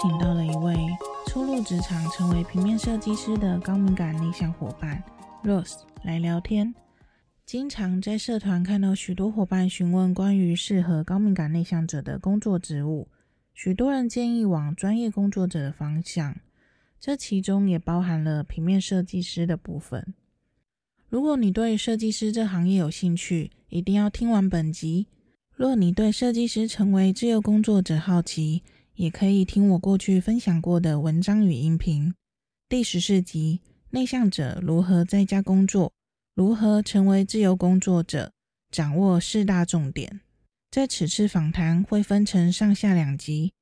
[0.00, 0.76] 请到了一位
[1.26, 5.02] 初入职场、成为平面设计师的高敏感内向伙伴
[5.42, 6.72] Rose 来聊天。
[7.44, 13.08] 经常在社团看到许多伙伴询问关于适合高敏感内向者的工作职务，
[13.52, 16.36] 许多人建议往专业工作者的方向，
[17.00, 20.14] 这其中也包含了平面设计师的部分。
[21.08, 25.08] 如果你对设计师这行业有兴趣，一定要听完本集。
[25.56, 28.62] 若你对设计师成为自由工作者好奇，
[28.98, 32.12] 也可以听我过去分享过的文章与音频。
[32.68, 35.92] 第十四集：内向者如何在家工作？
[36.34, 38.32] 如何成为自由工作者？
[38.72, 40.20] 掌握四大重点。
[40.72, 43.52] 在此次访谈会分成上下两集。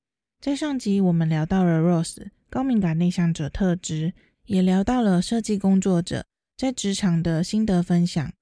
[0.41, 4.15] 在上集我们聊到了 Rose 高敏感内向者特质，
[4.47, 6.25] 也聊到了设计工作者。
[6.57, 8.33] 在职场的心得分享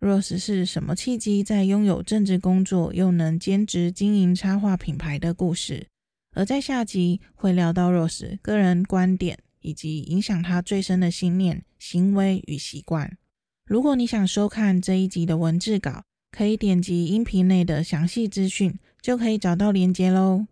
[0.00, 5.86] ，Rose 是什么契机在拥有正职工作又能兼职经营插画品牌的故事？
[6.32, 13.18] 而在下集会聊到 Rose 个人观点以及影响他最深的信念、行为与习惯。
[13.64, 20.46] 如果你想收看这一集的文字稿，可以点击音频内的详细资讯，就可以找到连接喽。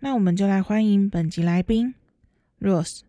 [0.00, 1.94] 那我们就来欢迎本集来宾
[2.60, 3.00] Rose。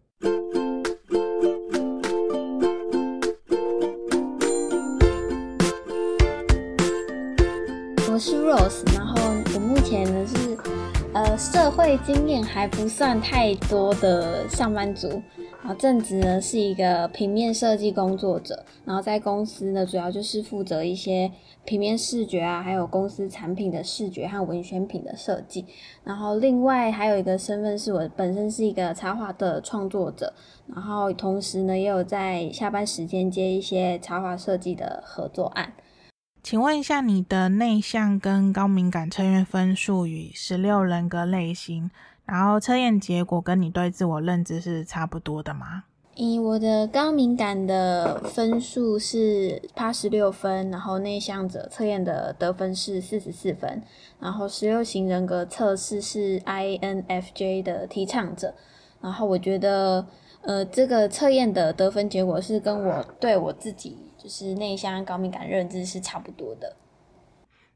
[8.09, 9.15] 我是 Rose，然后
[9.53, 10.36] 我目前呢是
[11.51, 15.07] 社会经验还不算太多的上班族，
[15.61, 21.31] 然后正职呢是一个平面设计工作者，然后在公司呢主要就是负责一些
[21.63, 25.65] 平面视觉啊，还有公司产品的视觉和文宣品的设计，
[26.03, 30.33] 然后另外还有一个身份是我本身是一个插画的创作者，
[30.67, 35.71] 然后同时呢也有在下班时间接一些插画设计的合作案。
[36.43, 41.91] 请问一下，你的内向跟高敏感测验分数与十六人格类型，
[42.25, 45.83] 然后测验结果跟你对自我认知是差不多的吗？
[46.15, 53.83] 以我的高敏感的分数是八十六分，然后内向者测验的得分是四十四分，
[54.19, 58.55] 然后十六型人格测试是 INFJ 的提倡者，
[59.01, 60.07] 然后我觉得，
[60.41, 63.97] 呃，这个测验的得分结果是跟我对我自己。
[64.27, 66.75] 就是内向高敏感认知是差不多的。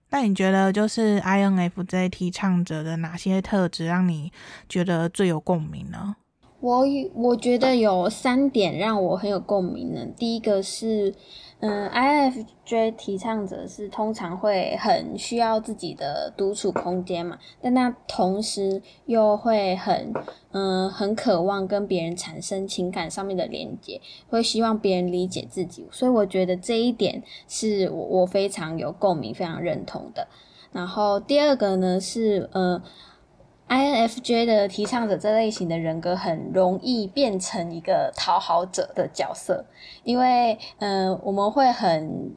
[0.10, 4.34] 那你觉得就是 INFJ 提倡者的哪些特质让你
[4.68, 6.18] 觉得最有共鸣呢？
[6.62, 10.06] 我我觉得有三点让我很有共鸣呢。
[10.16, 11.14] 第一个是。
[11.64, 20.12] 嗯，I F J 提倡者是通常会很需要自己的独处空间嘛，但那同时又会很
[20.54, 30.28] 嗯很渴望跟别人产生情感上面的连接，会希望别人理解自己，所以我觉得这一点是我我非常有共鸣、非常认同的。
[30.72, 32.82] 然后第二个呢是嗯。
[33.72, 39.64] INFJ 的提倡者这类型的人格很容易变成一个讨好者的角色，
[40.04, 42.36] 因为嗯、呃，我们会很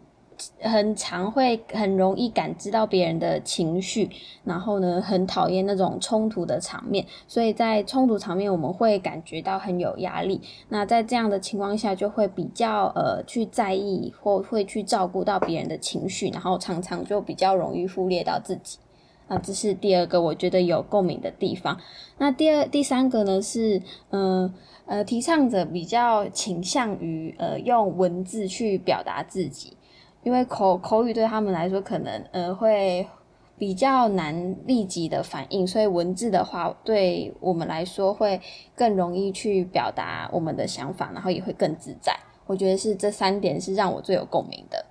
[0.60, 4.08] 很常会很容易感知到别人的情绪，
[4.44, 10.40] 然后呢，很讨厌那种冲突的场面，所以在冲突场面我们会感觉到很有压力。
[10.68, 18.78] 那在这样的情况下，就会比较呃去在意或会去照顾到别人的情绪，然后常常就比较容易忽略到自己。
[19.26, 21.80] 啊，这是第二个我觉得有共鸣的地方。
[22.18, 23.80] 那第二、第三个呢是，
[24.10, 24.52] 嗯
[24.86, 29.76] 呃，呃，提倡者比较倾向于呃用文字去表达自己，
[30.22, 33.06] 因为口口语对他们来说可能呃会
[33.56, 38.38] 比较难立即的反应，所以文字的话对我们来说会
[38.74, 42.14] 更容易去表达我们的想法，然后也会更自在。
[42.46, 44.84] 我觉得是这三点是让我最有共鸣的。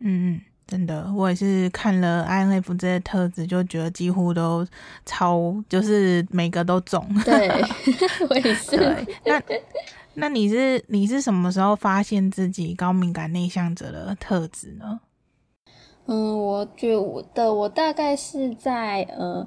[0.00, 0.40] 嗯嗯。
[0.72, 4.66] 真的，我也是看了 INF 这些特质，就觉得几乎都
[5.04, 7.06] 超，就是每个都中。
[7.26, 7.46] 对，
[8.30, 8.78] 我也是。
[8.78, 9.42] 对，那
[10.14, 15.00] 那你是你是什么时候发现自己高敏感内向者的特质呢？
[16.06, 16.94] 嗯，我觉
[17.34, 19.46] 得我大概是在呃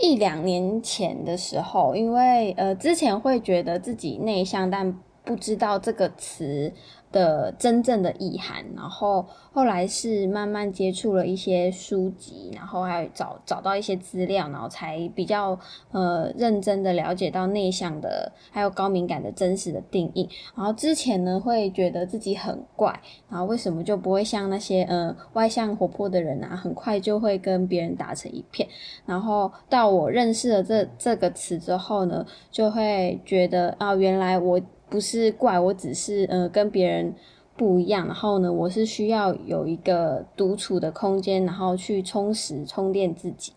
[0.00, 4.92] 一两年前的时候，因为呃之前会觉得自己内向，但
[5.22, 6.72] 不知道这个词。
[7.14, 15.56] 的真正的意涵，然后后来是慢慢接触了一些书籍，然后还找找到一些资料，然后才比较
[15.92, 20.28] 呃认真的了解到内向的还有高敏感的真实的定义。
[20.56, 23.00] 然后之前呢会觉得自己很怪，
[23.30, 28.68] 然后为什么就不会像那些呃外向活泼的人啊，很快就会跟别人打成一片。
[29.06, 34.60] 然后到我认识了这这个词之后呢，就会觉得啊，原来我。
[34.88, 37.14] 不是怪，我只是呃跟别人
[37.56, 43.52] 不一样，然后呢，我是需要有一个独处的空间，然后去充实充电自己。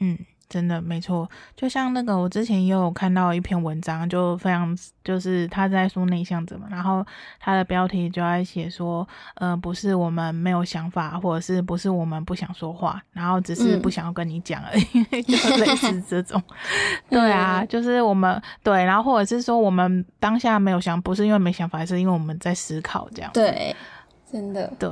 [0.00, 0.16] 嗯，
[0.48, 4.74] 真的没错，就像那个我之前也有看到一篇文章，就非常
[5.04, 7.04] 就是他在说内向者嘛，然后
[7.38, 16.42] 他的标题就在写说，呃，不是我们没有想法，或者是不是我们不想说话，然后只是不想要跟你讲而已，嗯、 就类似这种。
[17.10, 23.30] 对啊，就是我们对，然后或者是说我们当下没有想，不是因为没想法，是因为我们在思考这样。
[23.34, 23.76] 对，
[24.24, 24.90] 真的对。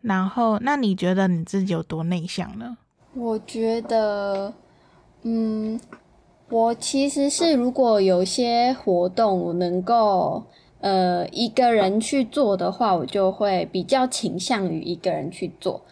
[0.00, 2.78] 然后，那你觉得你自己有多内向呢？
[3.12, 4.50] 我觉得。
[5.22, 5.78] 嗯，
[6.50, 10.42] 我其实是如果有些活动我能够
[10.80, 15.82] 呃一个人去做的话，我就会比较倾向于一个人去做。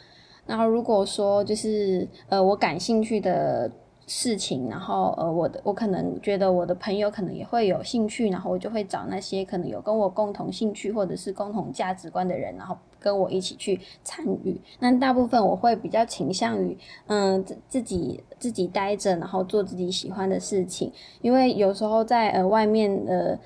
[0.47, 3.71] 然后如果说就是呃我感兴趣的。
[4.09, 14.61] 事情，然后呃，我的我可能觉得我的朋友可能也会有兴趣，然后我就会找那些可能有跟我共同兴趣或者是共同价值观的人，然后跟我一起去参与。
[14.79, 16.77] 那大部分我会比较倾向于
[17.07, 23.39] 嗯自自己自己待着，然后做自己喜欢的事情，因为有时候在呃外面的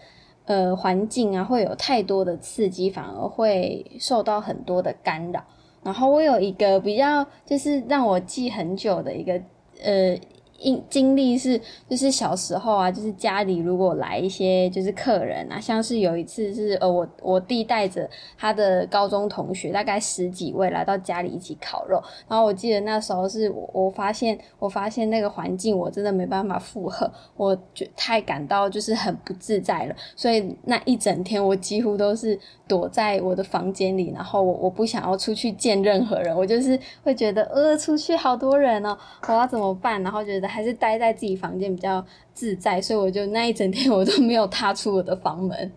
[0.46, 5.44] 呃环境啊会有太多的刺激，反而会受到很多的干扰。
[5.82, 9.40] 然后我有一个比较就是让我记很久的一个
[9.82, 10.18] 呃。
[10.60, 11.58] 经经历是，
[11.88, 38.94] 就是小时候啊，就是家里如果来一些就是客人啊，像是有一次是呃我我弟带着他的高中同学，大概十几位来到家里一起烤肉，然后我记得那时候是我我发现我发现那个环境我真的没办法负荷，我就太感到就是很不自在了，所以那一整天我几乎都是躲在我的房间里，然后我我不想要出去见任何人，我就是会觉得呃出去好多人哦，
[39.26, 40.02] 我要怎么办？
[40.02, 40.49] 然后觉得。
[40.50, 42.04] 还是待在自己房间比较
[42.34, 45.72] 自在，所以我就那一整天 我都没有踏出我的房门。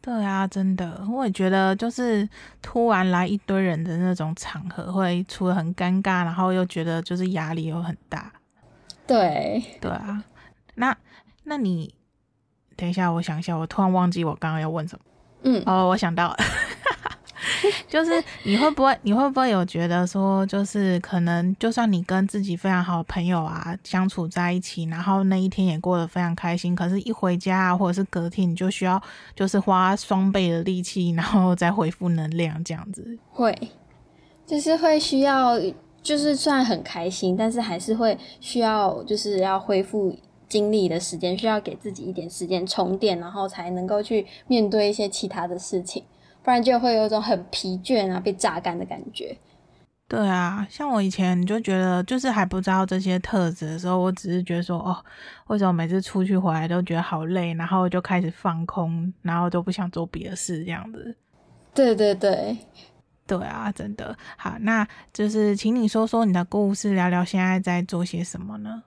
[0.00, 2.28] 对啊，真的，我也觉得就是
[2.60, 8.32] 突然来一堆人的那种场合，会除了很尴尬，然后又觉得就是压力又很大。
[9.06, 10.22] 对，对啊。
[10.74, 10.94] 那
[11.44, 11.94] 那你
[12.76, 15.04] 等一下，我想一下，我突然忘记我刚刚要问什么。
[15.44, 16.36] 嗯，哦，我想到了。
[17.88, 29.00] 就是你会不会，你会不会有觉得说，就是可能就算你跟自己非常好的朋友啊相处在一起，然后那一天也过得非常开心，可是一回家啊，或者是隔天，你就需要
[29.34, 33.18] 就是花双倍的力气，然后再恢复能量这样子。
[33.30, 33.56] 会，
[34.46, 35.58] 就是会需要，
[36.02, 40.16] 就是虽然很开心，但是还是会需要，就是要恢复
[40.48, 46.04] 精力的时间，需要给自己一点时间充电，然后才能够去面对一些其他的事情。
[46.44, 49.36] 不然就会有一种很疲倦啊，被榨干的感觉。
[50.06, 54.94] 对啊，像我以前就觉得，就是还不知道这些特质的时候，我只是觉得说，哦，
[55.46, 61.16] 为什么每次出去回来都觉得好累，然后就开始放空，然后都不想做别的事这样子。
[61.72, 62.54] 对对对，
[63.26, 68.82] 对啊，真的好，那就是请你说说你的故事，聊聊现在在做些什么呢？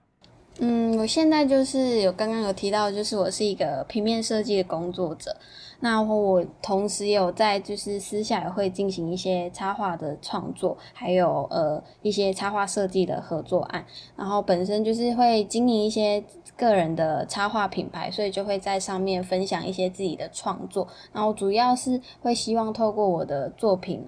[0.60, 5.36] 嗯，我现在就是有刚刚有提到，就是我是一个平面设计的工作者。
[5.80, 13.84] 那我同时也有在就是私下也会进行一些插画的创作，还有呃一些插画设计的合作案。
[14.16, 16.22] 然后本身就是会经营一些
[16.56, 20.88] 个人的插画品牌，所以就会在上面分享一些自己的创作。
[21.12, 24.04] 然后主要是会希望透过我的作品。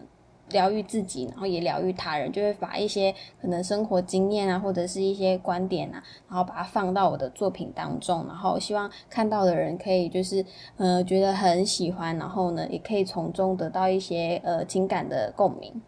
[0.50, 10.44] 疗愈自己，然后也疗愈他人，就会把一些可能生活经验啊，或者是一些观点啊，然后把它放到我的作品当中，然后希望看到的人可以就是
[10.76, 15.80] 呃觉得很喜欢，然后呢也可以从中得到一些呃情感的共鸣。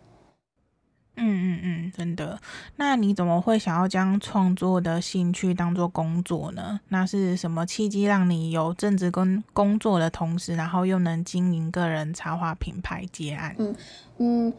[1.17, 2.39] 嗯嗯嗯，真的。
[2.77, 6.81] 那你怎么会想要将创作的兴趣当做工作呢？
[6.89, 13.55] 那是什么契机让你有正职跟工作的同时，然后又能经营个人插画品牌接案？
[13.59, 13.75] 嗯
[14.19, 14.53] 嗯，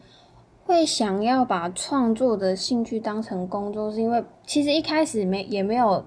[0.64, 6.06] 会想要把创作的兴趣当成工作，是因为其实一开始没也没有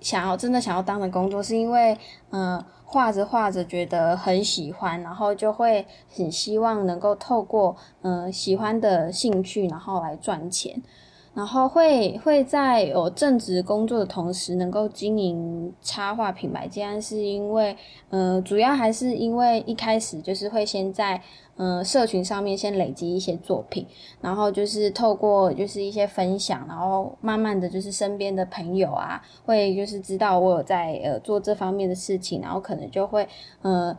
[0.00, 1.96] 想要真的想要当成工作，是因为
[2.30, 2.62] 嗯。
[2.92, 10.82] 画着画着觉得很喜欢，然后就会很希望能够透过嗯、喜欢的兴趣，然后来赚钱，
[11.34, 16.68] 然后会会在有正职工作的同时，能够经营插画品牌。
[16.68, 17.76] 既然是因为
[18.10, 21.22] 呃，主要还是因为一开始就是会先在。
[21.58, 23.86] 嗯，社群上面先累积一些作品，
[24.22, 33.28] 然后就是透过就是一些分享，然后慢慢的就是身边的朋友啊，会就是知道我有在呃做这方面的事情，然后可能就会
[33.60, 33.96] 呃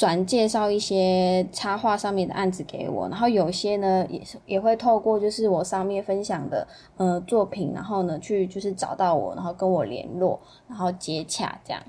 [0.00, 6.66] 转介绍一些插画上面的案子给我，然后有些呢也是也会透过就是我上面分享的
[6.96, 11.82] 呃作品，然后呢去就是找到我，然后跟我联络，然后接洽这样。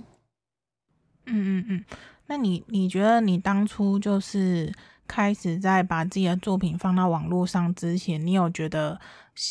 [1.28, 1.86] 嗯嗯嗯，
[2.28, 4.74] 那你你觉得你当初就是。
[5.08, 8.98] 开始在把自己的作品放到网络上之前，你有觉得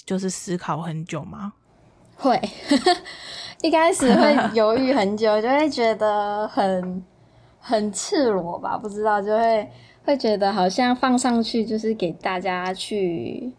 [0.06, 1.52] 就是思考很久吗？
[2.16, 2.40] 会，
[3.60, 7.04] 一开始会犹豫很久，就会觉得很
[7.60, 9.68] 很赤裸吧，不知道就会
[10.04, 13.52] 会觉得好像放上去就是给大家去。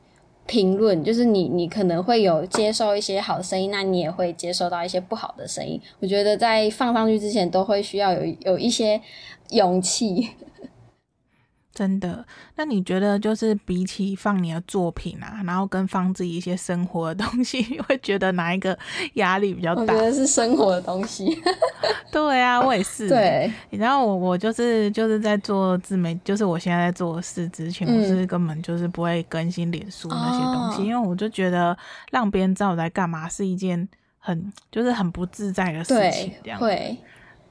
[0.48, 5.80] 评论就是你，你可能会有接受一些好声音，那你也会接受到一些不好的声音。
[6.02, 9.00] 我觉得在放上去之前，都会需要有有一些
[9.52, 10.30] 勇气。
[11.74, 12.26] 真的？
[12.56, 18.78] 那你觉得就是比起放你的作品啊，然后跟放自己一些生活的东西，你 会觉得哪一个
[19.14, 19.82] 压力比较大？
[19.82, 21.42] 我觉得是生活的东西。
[22.12, 23.08] 对啊，我也是。
[23.08, 31.78] 对，然后我我就是就是在做自媒，就是我现在在做事之前，我是根本就是不会更新脸书那些东西，嗯、因为我就觉得
[32.12, 33.88] 让别人知道我在干嘛是一件
[34.20, 36.60] 很就是很不自在的事情，这样。
[36.60, 36.98] 会。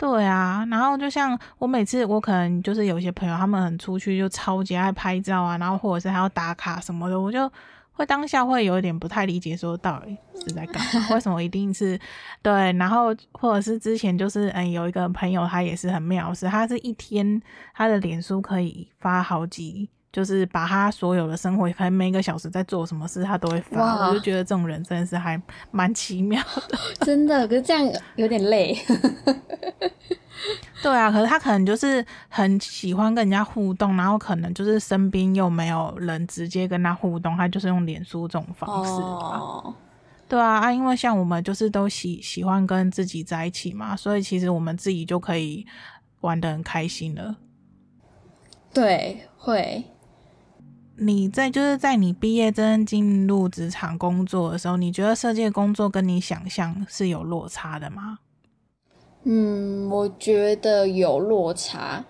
[0.00, 7.52] 对啊，然后就像我每次，我可能就是有些朋友，他们很出去就超级爱拍照啊，然后或者是还要打卡什么的，我就
[7.92, 11.08] 会当下会有一点不太理解，说到底是在干嘛？
[11.14, 12.00] 为什么一定是
[12.40, 12.72] 对？
[12.72, 17.42] 然后或者是之前就是嗯，有一个朋友，他也是很妙，是他是一天
[17.74, 19.90] 他的脸书可以发好几。
[20.12, 24.08] 就是把他所有的生活，可能每个小时在做什么事，他都会发。
[24.08, 25.40] 我就觉得这种人真的是还
[25.70, 27.46] 蛮奇妙的， 真的。
[27.46, 28.76] 可是这样有点累。
[30.82, 38.90] 对啊，可是他可能就是很喜欢跟人家互动，然后可能就是身边又没有人直接跟他互动，他就是用脸书这种方式。
[38.90, 39.74] 哦。
[40.26, 45.66] 对啊，啊，因为像我们就是都喜喜欢跟自己在一起嘛，所以其实我们自己就可以
[46.20, 47.36] 玩的很开心了。
[48.72, 49.84] 对，会。
[51.02, 58.18] 你在就是在你毕业真正进入职场工作的时候，你觉得设计工作跟你想象是有落差的吗？
[59.24, 62.04] 嗯，我觉得有落差，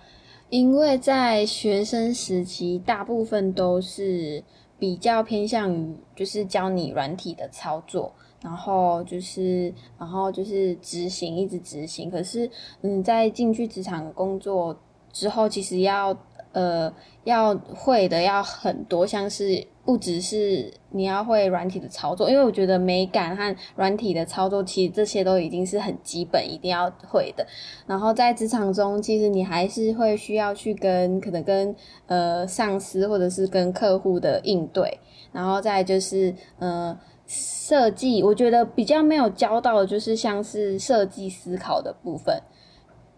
[0.48, 4.42] 因为在学生时期，大部分都是
[4.76, 12.10] 比较偏向于就是教你软体的操作，然后就是然后就是执行，一直执行。
[12.10, 12.50] 可是，
[12.82, 14.76] 嗯，在进去职场工作
[15.12, 16.16] 之后，其实要。
[16.52, 16.92] 呃，
[17.24, 27.46] 要会的要很多，像是不只是你要会软体的操作，因为我觉得美感和软体的操作，其实这些都已经是很基本，一定要会的。
[27.86, 31.74] 然后在职场中，其实你还是会需要去跟可能跟
[32.06, 34.98] 呃上司或者是跟客户的应对，
[35.32, 42.42] 然后再就是呃设计，我觉得比较没有教到的就是像是设计思考的部分。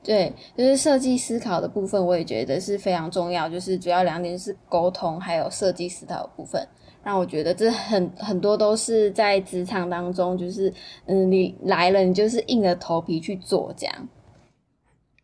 [0.05, 3.49] 对，就是设计思考的部分，我也觉得是非常重要。
[3.49, 6.67] 就是主要两点是沟通，还有设计思考的部分，
[7.05, 10.73] 让我觉得这很很多都是在职场当中，就是
[11.07, 14.09] 嗯，你来了，你就是硬着头皮去做这样。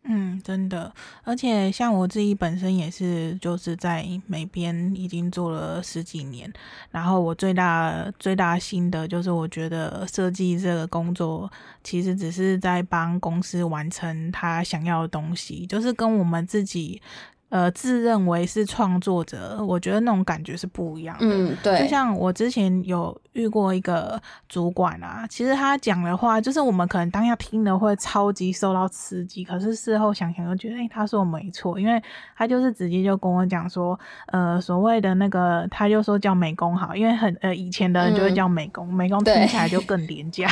[0.08, 6.50] 嗯，真的，而且像我自己本身也是，就是在美编已经做了十几年，
[6.90, 11.50] 然后我最大最大心得就是，我觉得设计这个工作
[11.84, 17.00] 其实只是在帮公司完成他想要的东西，就是跟我们自己。
[17.50, 21.24] 呃，自认为是创作者，我觉得那种感觉是不一样的。
[21.26, 21.80] 嗯，对。
[21.80, 32.02] 就像我之前有遇过一个主管啊，其实他讲的话，就是我们可能当下听了会超级受到刺激，可是事后想想又觉得，哎、欸，他说我没错，因为
[32.36, 40.46] 他就是直接就跟我讲说，呃，所谓的那个，他就说叫美工好，因为很呃以前的人就会叫美工，嗯、美工听起来就更廉价。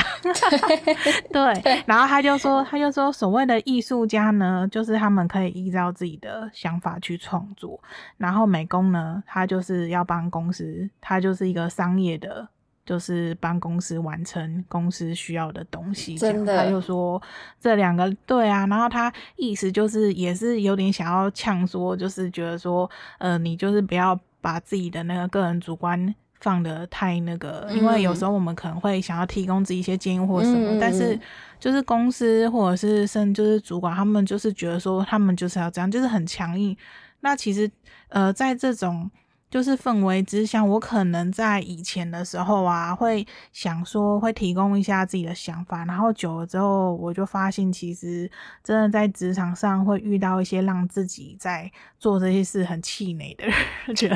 [1.31, 1.83] 对， 对。
[1.85, 6.87] 然后他就说，他就说，所谓的艺术家呢，就是他们可以依照自己的想法。
[6.87, 7.77] 法去创作，
[8.15, 12.47] 然后美工呢，他就是要帮公司，他就是一个商业的，
[12.87, 16.17] 就是帮公司完成公司需要的东西。
[16.17, 17.21] 真的，他就说
[17.59, 22.89] 这两个对啊，然后他意思就是也是有点想要呛说，就是觉得说，
[23.19, 31.19] 呃，你就是不要把自己的那个个人主观放的太那个，嗯、因为有时候我们可能会想要提供自己一些建议或什么，嗯、但是。
[31.59, 36.77] 就是公司或者是甚至就是主管，他们就是觉得说他们就是要这样，就是很强硬。
[37.21, 37.69] 那其实
[38.09, 39.09] 呃，在这种。
[39.49, 48.29] 就是氛围之下，我可能在以前的时候啊，会想说会提供一下自己的想法，然后久了之后，我就发现其实
[48.63, 53.55] 真的在职场上会遇到一些让自己在做这些事很气馁的人。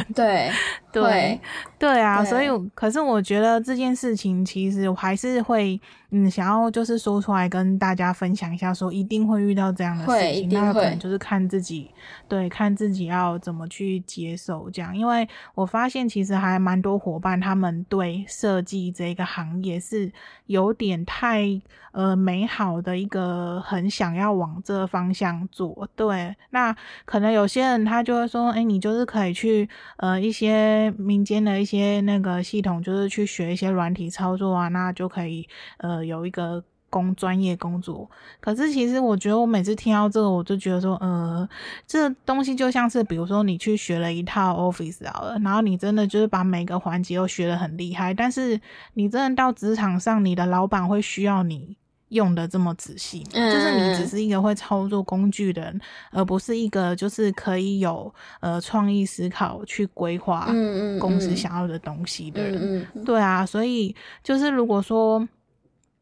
[0.14, 0.52] 对
[0.92, 1.42] 对对，
[1.80, 5.80] 对啊，对所以可是我觉得这件事情其实我还是会
[6.12, 11.90] 嗯想要就是说出来跟大家分享一下，说一定会遇到这样的事情，那可能就是看自己
[12.28, 15.28] 对看自己要怎么去接受这样，因为。
[15.56, 20.12] 我发现其实还蛮多伙伴他们对设计这个行业是
[20.46, 25.88] 有点太呃美好的一个很想要往这个方向做。
[25.96, 26.76] 对，那
[27.06, 36.64] 可能有些人他就会说，哎，你就是可以去呃一些民间的一些那个系统，就是去学一些软体操作啊，那就可以呃有一个。
[36.92, 38.06] 工专业工作，
[38.42, 41.48] 可是其实我觉得我每次听到这个，我就觉得说，呃，
[41.88, 48.60] 这东西就像是，比如说你去学了一套 Office 好了，然后你真的就是把每个环节都学得很厉害，但是
[48.96, 51.78] 你真的到职场上，你的老板会需要你
[52.10, 55.80] 用的这么仔细，嗯，就是你只是一个会操作工具的人，
[56.12, 60.54] 而不是一个就是可以有呃创意思考去规划
[61.00, 65.26] 公司想要的东西的人，嗯嗯，对啊，所以就是如果说。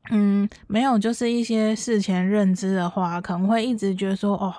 [0.09, 4.53] 嗯，没有，就是一些事前认知的话，可能会一直觉得说，哦，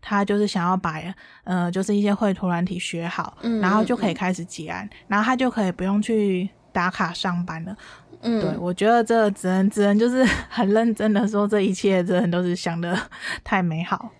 [0.00, 1.00] 他就是想要把，
[1.44, 7.76] 呃，就是一些绘图软体学好，嗯，然后就可以开始结案，嗯，然后他就可以不用去打卡上班了。
[8.22, 12.98] 嗯，对，我觉得这只能只能就是 很认真的说，这一切真的都是想的
[13.44, 14.10] 太美好。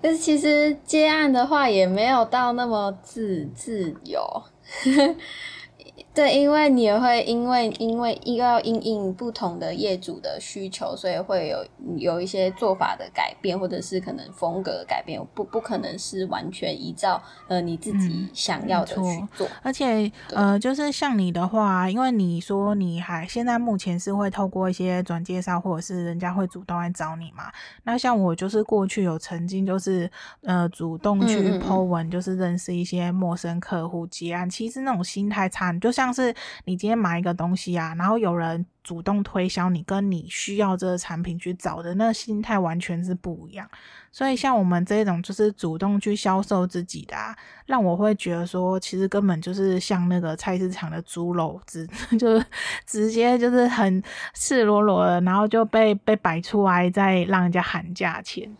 [0.00, 4.42] 但是其实接案的话，也没有到那么自自由。
[6.12, 11.64] 对，因为你也会因为因为一个要因应不同的业主的需求，所以会有
[11.96, 18.94] 有一些做法的改变，或者是可能风格的改变，不不可能是完全依照呃你自己想要的去
[19.36, 19.46] 做。
[19.46, 27.44] 嗯、而且呃，就是像你的话，因为你说你还现在目前是会透过一些转介绍，或者是人家会主动来找你嘛？
[27.84, 30.10] 那像我就是过去有曾经就是
[30.42, 43.68] 呃主动去 po 文，就是认识一些陌生客户结案，嗯嗯其实那种心态差，就像像是你今天买一个东西啊，然后有人主动推销你，跟你需要这个产品去找的那心态完全是不一样。
[44.10, 51.86] 所以像我们这种就是主动去销售自己的啊，让我会觉得说，其实根本就是像那个菜市场的猪肉，直
[52.18, 52.42] 就
[52.86, 54.02] 直接就是很
[54.32, 58.50] 赤裸裸的，然后就被被摆出来，再让人家喊价钱。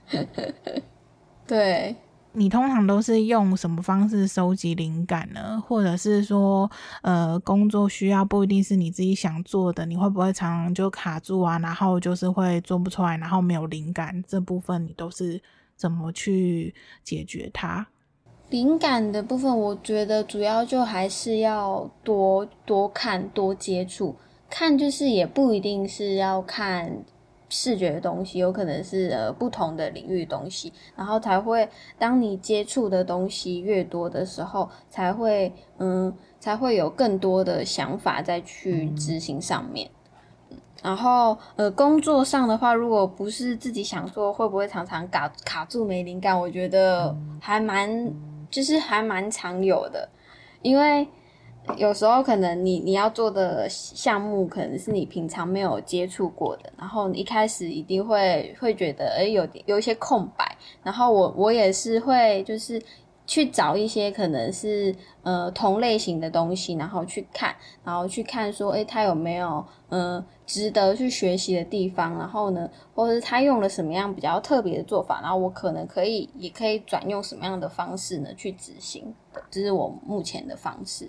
[1.48, 1.96] 对。
[2.32, 5.60] 你通常都是用什么方式收集灵感呢？
[5.66, 6.70] 或者是说，
[7.02, 11.58] 呃，工作需要不一定是你自己想做的，你会不会常常就卡住啊？
[11.58, 15.42] 然后就是会做不出来，然后没有灵感，这部分你都是
[15.76, 17.86] 怎么去解决它？
[18.50, 24.16] 灵感的部分，我觉得主要就还是要多多看、多接触。
[24.48, 27.04] 看就是也不一定是要看。
[27.50, 39.90] 视觉的东西有可能是呃不同的领域的东西，然后才会当你接触的东西越多的时候，才会嗯才会有更多的想法再去执行上面。
[40.82, 46.40] 然后呃工作上的话，如果不是自己想做，会不会常常卡卡住没灵感？
[46.40, 48.10] 我觉得还蛮
[48.50, 50.08] 就是还蛮常有的，
[50.62, 51.06] 因为。
[51.76, 62.82] 有时候可能你你要做的项目可能是你平常没有接触过的，然后你一开始一定会会觉得诶有点有一些空白，然后我我也是会就是
[63.26, 79.14] 去找一些可能是呃同类型的东西，然后去看，然后去看说诶他有没有呃值得去学习的地方，然后呢，或者是他用了什么样比较特别的做法，然后我可能可以也可以转用什么样的方式呢去执行，
[79.50, 81.08] 这是我目前的方式。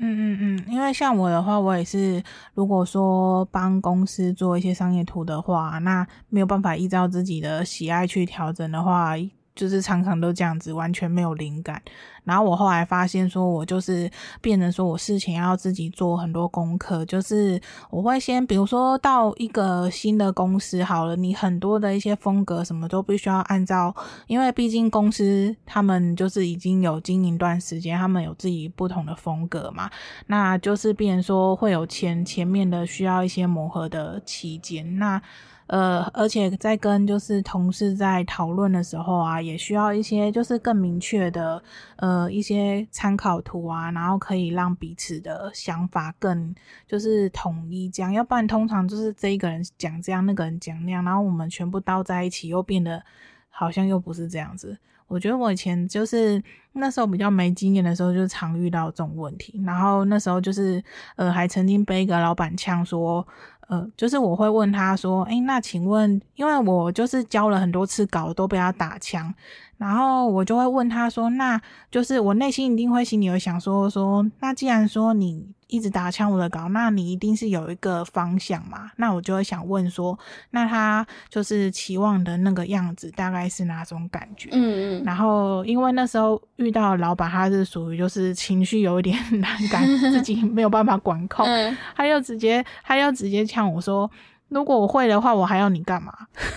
[0.00, 2.22] 嗯嗯嗯，因为像我的话，我也是，
[2.54, 9.14] 如果说帮公司做一些商业图的话，那没有办法依照自己的喜爱去调整的话。
[9.58, 11.82] 就是常常都这样子，完全没有灵感。
[12.22, 14.08] 然后我后来发现，说我就是
[14.40, 17.04] 变成说我事情要自己做很多功课。
[17.06, 23.92] 就是我会先，比如说到一个新的公司好了，你很多的一些风格什么都必须要按照，
[24.28, 29.90] 因为毕竟公司他们就是已经有经营段时间，他们有自己不同的风格嘛。
[30.26, 34.98] 那就是变成说会有前前面的需要一些磨合的期间。
[34.98, 35.20] 那
[35.68, 41.62] 呃，而且在跟就是同事在讨论的时候啊，也需要一些就是更明确的
[41.96, 46.54] 呃一些参考图啊，然后可以让彼此的想法更
[46.86, 53.02] 就是统一这样，要不然通常就是这一个人讲这样，那个人讲那样，然后我们全部倒在一起，又变得
[53.50, 54.78] 好像又不是这样子。
[55.06, 60.82] 我觉得我以前就是那时候比较没经验的时候，就常遇到这种问题，然后那时候就是
[61.16, 63.26] 呃还曾经被一个老板呛说。
[63.68, 69.32] 呃，就是我会问他说，诶，那请问，因为我就是交了很多次稿都被他打枪，
[69.76, 78.90] 然后我就会问他说：“那就是我内心一定会心里有想说说，那既然说你一直打枪我的稿，那你一定是有一个方向嘛？
[78.96, 80.18] 那我就会想问说，
[80.50, 84.48] 那他就是期望的那个样子大概是哪种感觉？
[84.52, 85.04] 嗯嗯。
[85.04, 94.10] 然后因为那时候遇到老板，他是属于就是情绪有一点难感， 自己没有办法管控，嗯、他又直接他又直接呛我说。”
[94.48, 96.10] 如果我会的话，我还要你干嘛？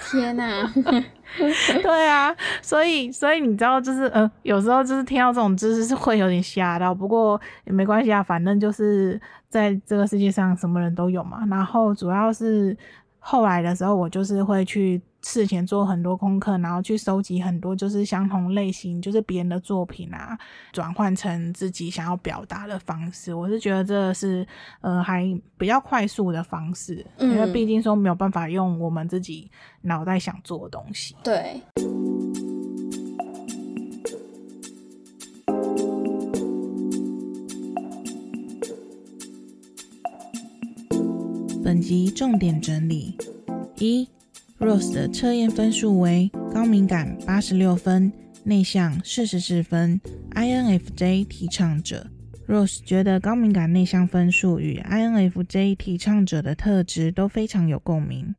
[0.09, 0.63] 天哪！
[1.81, 11.45] 对啊，所以所以你知道，就是呃，有时候就是听到这种知识是会有点吓到，不过也没关系啊，反正就是在这个世界上什么人都有嘛。
[11.49, 12.75] 然后主要是
[13.19, 15.01] 后来的时候，我就是会去。
[15.23, 20.37] 事前做很多功课，然后去收集很多就是相同类型，就是别人的作品啊，
[20.71, 23.33] 转换成自己想要表达的方式。
[23.33, 24.45] 我是觉得这是
[24.81, 25.23] 呃还
[25.57, 29.49] 比较快速的方式，嗯，因为毕竟说没有办法用我们自己
[29.81, 31.15] 脑袋想做的东西。
[31.23, 31.61] 对。
[41.63, 43.15] 本集重点整理
[43.77, 44.09] 一。
[44.61, 49.99] Rose 的测验分数为高敏感八十六分，内向四十四分
[50.35, 52.05] ，INFJ 提倡者。
[52.47, 58.35] Rose 觉得高敏感内向分数与 INFJ 提倡者的特质都非常有共鸣。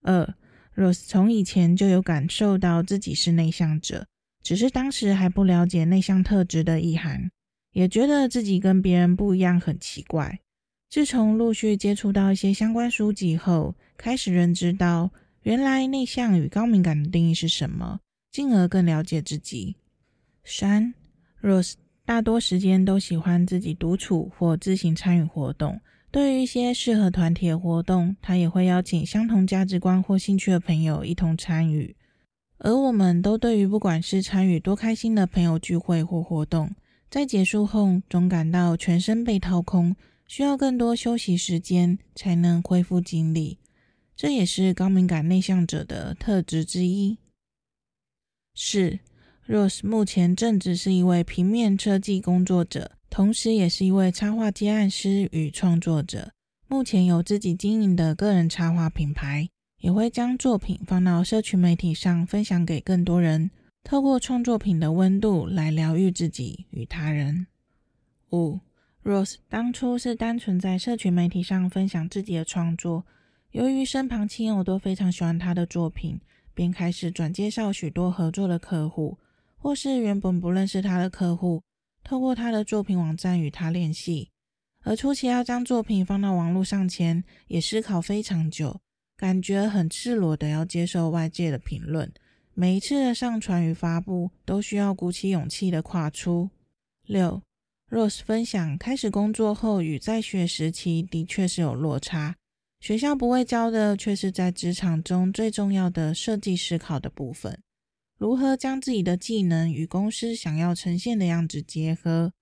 [0.00, 0.34] 二
[0.74, 4.06] ，Rose 从以前就有感受到自己是内向者，
[4.42, 7.30] 只是当时还不了解内向特质的意涵，
[7.72, 10.40] 也觉得自己跟别人不一样，很奇怪。
[10.90, 15.10] 自从陆续接触到一些相关书籍后，开始认知到
[15.42, 18.00] 原来内向与高敏感的定义是什么，
[18.32, 19.76] 进而更了解自己。
[20.44, 20.94] 三
[21.42, 21.74] ，Rose
[22.06, 25.78] 大多时间都喜欢自己独处或自行参与活动。
[26.10, 31.94] 对于一些适合团体的活动，他也会邀请相同价值观或兴趣的朋友一同参与。
[32.56, 36.74] 而我们都对于不管是参与多开心的朋友聚会或活动，
[37.10, 39.94] 在结束后总感到全身被掏空。
[40.28, 43.58] 需要更多休息时间才能恢复精力，
[44.14, 47.16] 这也是高敏感内向者的特质之一。
[48.54, 48.98] 四
[49.48, 56.30] ，Rose 目前正职是一位平面设计工作者，同时也是一位插画接案师与创作者。
[56.66, 59.48] 目前有自己经营的个人插画品牌，
[59.80, 63.50] 也会将作品放到社群媒体上分享给更多人，
[63.82, 67.46] 透过创作品的温度来疗愈自己与他人。
[68.32, 68.60] 五。
[69.08, 73.06] Rose 当初是单纯在社群媒体上分享自己的创作，
[73.52, 76.20] 由于身旁亲友都非常喜欢他的作品，
[76.52, 79.16] 便开始转介绍许多合作的客户，
[79.56, 81.62] 或是原本不认识他的客户，
[82.04, 84.28] 透过他的作品网站与他联系。
[84.82, 88.78] 而初期要将作品放到网络上前，也思考非常久，
[89.16, 92.12] 感觉很赤裸的要接受外界的评论，
[92.52, 96.50] 每一次的上传与发布都需要鼓起勇气的跨出。
[97.06, 97.40] 六。
[97.90, 102.36] Rose 分享，开始工作后与在学时期的确是有落差。
[102.80, 107.58] 学校不会教的，却是在职场中最重要的设计思考的部分。
[108.18, 112.32] 如何将自己的技能与公司想要呈现的样子结合？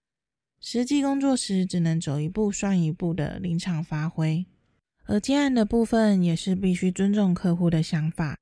[0.60, 4.44] 实际工作时只能走一步算一步的临场发挥。
[5.04, 8.36] 而接案的部分也是必须尊重客户的想法，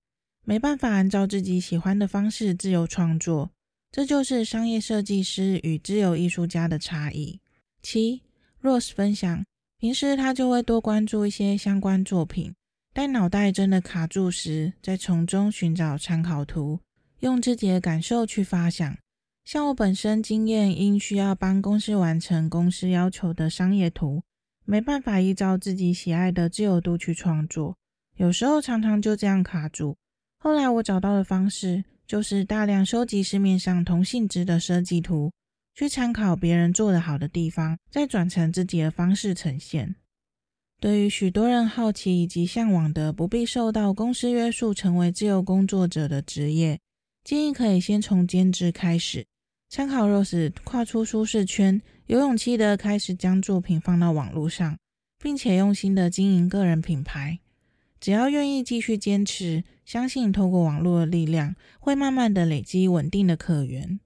[0.45, 3.51] 没办法按照自己喜欢的方式自由创作。
[3.95, 7.39] 这就是商业设计师与自由艺术家的差异。
[7.81, 8.23] 七
[8.61, 9.45] ，Rose 分享，
[9.79, 12.53] 平时他就会多关注一些相关作品，
[12.93, 16.81] 待脑袋真的卡住时，再从中寻找参考图，
[17.21, 18.99] 用自己的感受去发想。
[19.45, 24.25] 像我本身经验，因需要帮公司完成公司要求的商业图，
[24.65, 27.77] 没办法依照自己喜爱的自由度去创作，
[28.17, 29.97] 有时候常常就这样卡住。
[30.37, 31.85] 后来我找到的方式。
[32.07, 35.33] 就是大量收集市面上同性质的设计图，
[35.75, 39.95] 去参考别人做得好的地方，再转成自己的方式呈现。
[40.81, 46.79] 对于许多人好奇以及向往的不必受到公司约束，成为自由工作者的职业，
[47.25, 49.25] 建议可以先从兼职开始，
[49.71, 54.77] 参考 Rose 跨出舒适圈，有勇气的开始将作品放到网络上，
[55.23, 57.39] 并且用心的经营个人品牌。
[58.05, 63.99] 只要愿意继续坚持，相信透过网络的力量，会慢慢的累积稳定的客源。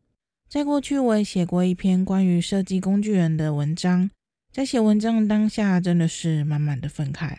[0.49, 4.09] 在过去，我也写过一篇关于设计工具人的文章，
[4.53, 7.39] 在写文章的当下，真的是满满的愤慨，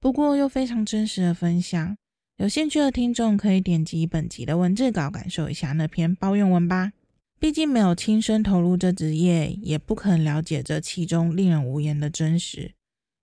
[0.00, 1.94] 不过又非常真实的分享。
[2.38, 6.92] 有兴趣的听众可以点击本集的文字稿，感受一下那篇抱怨文吧。
[7.38, 12.72] 毕竟没有亲身投入这职业，也不可能了解这其中令人无言的真实。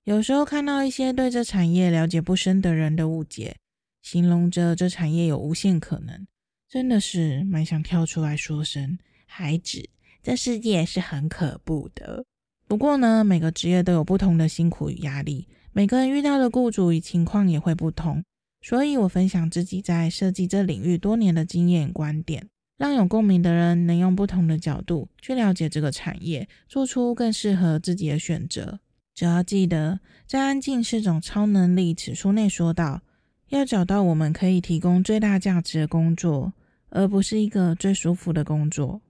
[0.07, 3.57] 有时候看到一些对这产业了解不深的人的误解，
[4.01, 6.25] 形容着这产业有无限可能，
[6.69, 9.89] 真的是蛮想跳出来说声，孩子，
[10.23, 12.23] 这世界是很可怖的。
[12.69, 18.23] 不过呢，每个职业都有不同的辛苦与压力，每个人遇到的雇主与情况也会不同，
[18.61, 28.79] 所以我分享自己在设计这领域多年的经验观点，让有共鸣的人能用不同的角度去了解这个产业，做出更适合自己的选择。
[29.17, 31.91] 只要记得，在安静是种超能力。
[31.91, 33.01] 此书内说道，
[33.49, 36.53] 要找到我们可以提供最大价值的工作，
[36.89, 39.01] 而不是一个最舒服的工作。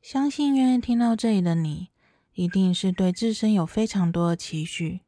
[0.00, 1.88] 相信愿意听到这里的你，
[2.32, 5.00] 一定是对自身有非常多的期许。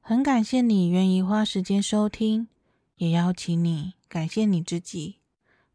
[0.00, 2.48] 很感谢你愿意花时间收听，
[2.96, 5.20] 也邀请你感谢你自己，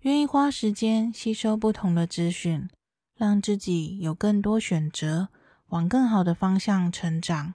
[0.01, 2.67] 愿意花时间吸收不同的资讯，
[3.15, 5.29] 让自己有更多选择，
[5.69, 7.53] 往更好的方向成长。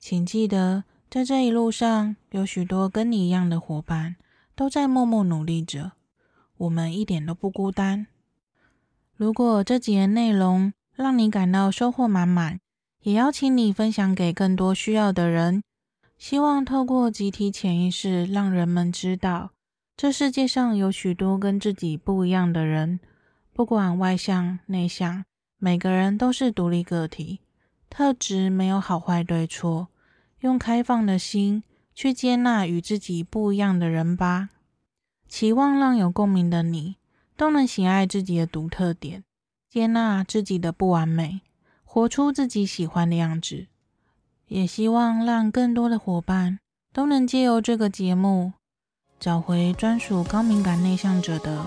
[0.00, 4.16] 请记得，在这一路上，有许多跟你一样的伙伴
[4.54, 5.92] 都在默默努力着，
[6.56, 8.06] 我们一点都不孤单。
[9.14, 12.58] 如果这几页内容让你感到收获满满，
[13.02, 15.62] 也邀请你分享给更多需要的人。
[16.16, 19.50] 希望透过集体潜意识，让人们知道，
[19.98, 23.00] 这世界上有许多跟自己不一样的人，
[23.52, 25.24] 不管外向内向，
[25.58, 27.40] 每个人都是独立个体，
[27.90, 29.88] 特质没有好坏对错。
[30.38, 31.62] 用开放的心
[31.94, 34.48] 去接纳与自己不一样的人吧。
[35.28, 36.96] 期望让有共鸣的你
[37.36, 39.22] 都能喜爱自己的独特点，
[39.68, 41.42] 接纳自己的不完美，
[41.84, 43.66] 活出自己喜欢的样子。
[44.46, 46.58] 也希望让更多的伙伴
[46.92, 48.54] 都能借由这个节目，
[49.20, 51.64] 找回专属高敏感内向者的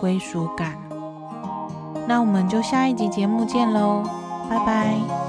[0.00, 0.76] 归属感。
[2.06, 4.02] 那我们就下一集节目见喽，
[4.50, 5.27] 拜拜。